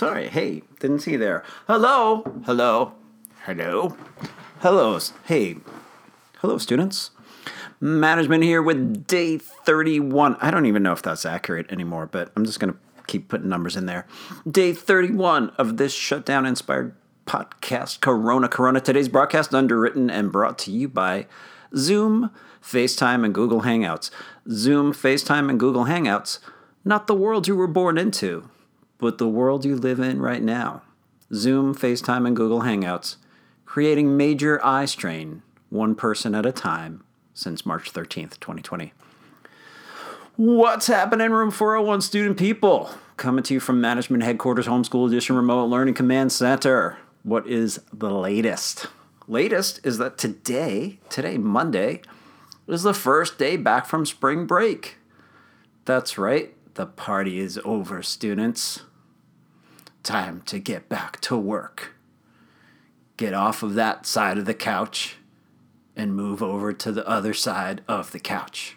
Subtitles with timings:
[0.00, 1.44] Hey, didn't see you there.
[1.66, 2.94] Hello, hello,
[3.44, 3.96] hello,
[4.60, 4.98] hello.
[5.26, 5.56] Hey,
[6.38, 7.10] hello, students.
[7.78, 10.36] Management here with day 31.
[10.40, 13.48] I don't even know if that's accurate anymore, but I'm just going to keep putting
[13.48, 14.06] numbers in there.
[14.50, 16.94] Day 31 of this shutdown inspired
[17.26, 18.80] podcast, Corona Corona.
[18.80, 21.26] Today's broadcast underwritten and brought to you by
[21.76, 22.30] Zoom,
[22.62, 24.10] FaceTime, and Google Hangouts.
[24.48, 26.38] Zoom, FaceTime, and Google Hangouts,
[26.84, 28.48] not the world you were born into,
[29.02, 30.80] but the world you live in right now.
[31.34, 33.16] Zoom, FaceTime, and Google Hangouts,
[33.64, 37.02] creating major eye strain, one person at a time,
[37.34, 38.92] since March 13th, 2020.
[40.36, 42.92] What's happening, Room 401 student people?
[43.16, 46.98] Coming to you from Management Headquarters Homeschool Edition Remote Learning Command Center.
[47.24, 48.86] What is the latest?
[49.26, 52.02] Latest is that today, today, Monday,
[52.68, 54.98] is the first day back from spring break.
[55.86, 58.82] That's right, the party is over, students.
[60.02, 61.94] Time to get back to work.
[63.16, 65.16] Get off of that side of the couch
[65.94, 68.76] and move over to the other side of the couch.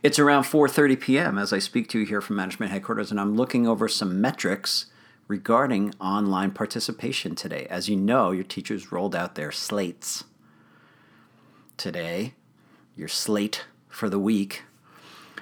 [0.00, 1.36] It's around 4:30 p.m.
[1.38, 4.86] as I speak to you here from management headquarters and I'm looking over some metrics
[5.26, 7.66] regarding online participation today.
[7.68, 10.24] As you know, your teachers rolled out their slates.
[11.76, 12.34] Today,
[12.94, 14.62] your slate for the week.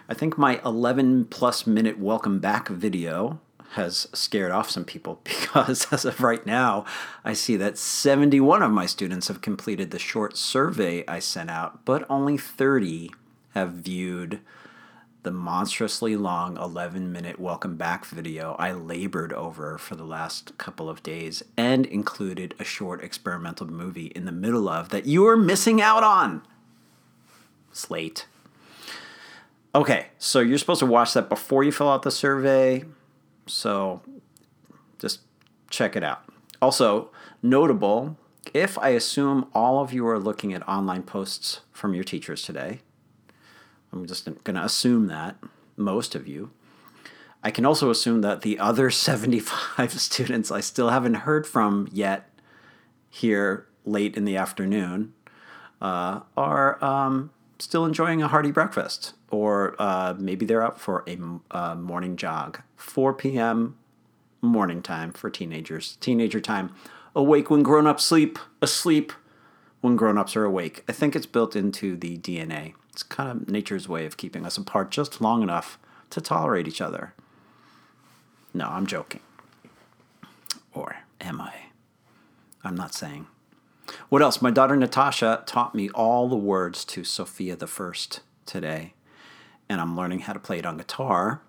[0.08, 3.40] I think my 11 plus minute welcome back video
[3.74, 6.84] has scared off some people because as of right now,
[7.24, 11.84] I see that 71 of my students have completed the short survey I sent out,
[11.84, 13.10] but only 30
[13.54, 14.40] have viewed
[15.22, 20.88] the monstrously long 11 minute welcome back video I labored over for the last couple
[20.88, 25.36] of days and included a short experimental movie in the middle of that you are
[25.36, 26.42] missing out on.
[27.70, 28.26] Slate.
[29.74, 32.84] Okay, so you're supposed to watch that before you fill out the survey.
[33.50, 34.02] So
[34.98, 35.20] just
[35.68, 36.22] check it out.
[36.60, 37.10] Also,
[37.42, 38.16] notable
[38.54, 42.80] if I assume all of you are looking at online posts from your teachers today,
[43.92, 45.36] I'm just going to assume that,
[45.76, 46.50] most of you.
[47.42, 52.28] I can also assume that the other 75 students I still haven't heard from yet
[53.08, 55.14] here late in the afternoon
[55.80, 61.18] uh, are um, still enjoying a hearty breakfast, or uh, maybe they're up for a
[61.50, 62.60] uh, morning jog.
[62.76, 63.76] 4 p.m.
[64.42, 66.72] morning time for teenagers, teenager time.
[67.14, 69.12] Awake when grown ups sleep, asleep
[69.80, 70.84] when grown ups are awake.
[70.88, 72.74] I think it's built into the DNA.
[72.92, 75.78] It's kind of nature's way of keeping us apart just long enough
[76.10, 77.14] to tolerate each other.
[78.52, 79.20] No, I'm joking.
[80.74, 81.54] Or am I?
[82.62, 83.26] I'm not saying.
[84.08, 84.42] What else?
[84.42, 88.94] My daughter Natasha taught me all the words to Sofia the First today,
[89.70, 91.40] and I'm learning how to play it on guitar.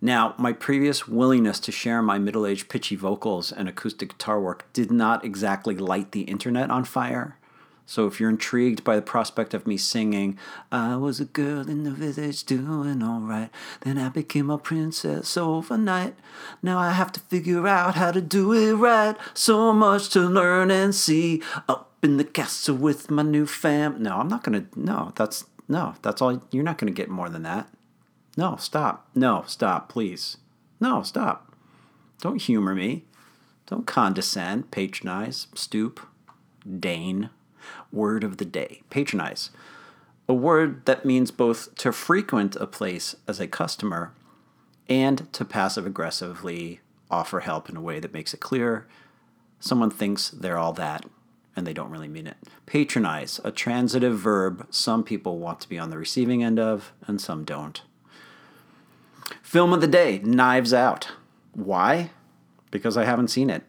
[0.00, 4.72] Now, my previous willingness to share my middle aged pitchy vocals and acoustic guitar work
[4.72, 7.36] did not exactly light the internet on fire.
[7.84, 10.38] So if you're intrigued by the prospect of me singing,
[10.72, 13.50] I was a girl in the village doing alright,
[13.82, 16.14] then I became a princess overnight.
[16.62, 19.16] Now I have to figure out how to do it right.
[19.34, 21.42] So much to learn and see.
[21.68, 24.02] Up in the castle with my new fam.
[24.02, 24.64] No, I'm not gonna.
[24.74, 25.94] No, that's no.
[26.02, 26.42] That's all.
[26.50, 27.68] You're not gonna get more than that.
[28.36, 29.08] No, stop.
[29.14, 30.36] No, stop, please.
[30.80, 31.54] No, stop.
[32.20, 33.04] Don't humor me.
[33.66, 36.00] Don't condescend, patronize, stoop,
[36.78, 37.30] deign.
[37.90, 39.50] Word of the day patronize.
[40.28, 44.12] A word that means both to frequent a place as a customer
[44.88, 46.80] and to passive aggressively
[47.10, 48.86] offer help in a way that makes it clear
[49.60, 51.06] someone thinks they're all that
[51.54, 52.36] and they don't really mean it.
[52.66, 57.20] Patronize, a transitive verb some people want to be on the receiving end of and
[57.20, 57.82] some don't.
[59.42, 61.12] Film of the day Knives Out.
[61.52, 62.10] Why?
[62.70, 63.64] Because I haven't seen it.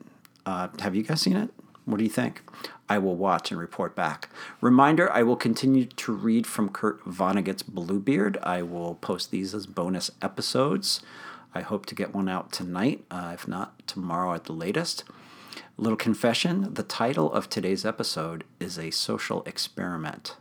[0.46, 1.50] Uh, have you guys seen it?
[1.86, 2.42] What do you think?
[2.90, 4.30] I will watch and report back.
[4.62, 8.38] Reminder I will continue to read from Kurt Vonnegut's Bluebeard.
[8.44, 11.02] I will post these as bonus episodes.
[11.56, 15.04] I hope to get one out tonight, uh, if not tomorrow at the latest.
[15.75, 20.38] Little confession the title of today's episode is a social experiment.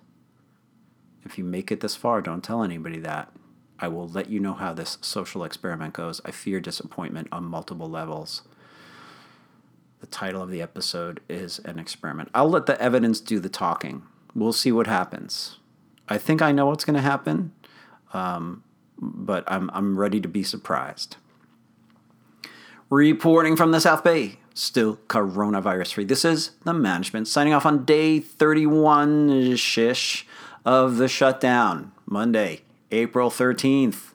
[1.25, 3.32] If you make it this far, don't tell anybody that.
[3.79, 6.20] I will let you know how this social experiment goes.
[6.26, 8.43] I fear disappointment on multiple levels.
[10.00, 12.28] The title of the episode is an experiment.
[12.35, 14.02] I'll let the evidence do the talking.
[14.35, 15.58] We'll see what happens.
[16.08, 17.52] I think I know what's going to happen,
[18.12, 18.64] um,
[18.99, 21.17] but I'm, I'm ready to be surprised.
[22.92, 26.04] Reporting from the South Bay, still coronavirus free.
[26.04, 30.26] This is the management signing off on day 31 shish
[30.66, 32.60] of the shutdown, Monday,
[32.90, 34.12] April 13th.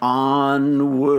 [0.00, 1.14] Onward,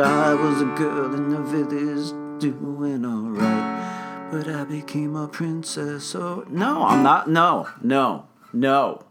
[0.00, 6.04] I was a girl in the village doing alright, but I became a princess.
[6.04, 7.28] So no, I'm not.
[7.28, 9.06] No, no, no,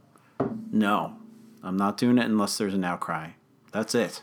[0.72, 1.18] no.
[1.62, 3.32] I'm not doing it unless there's an outcry.
[3.74, 4.22] That's it.